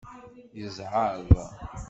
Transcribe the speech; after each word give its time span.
Yezɛeḍ. 0.59 1.29